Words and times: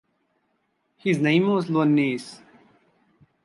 His 0.97 1.19
name 1.19 1.47
was 1.47 1.67
Ioannis. 1.67 2.39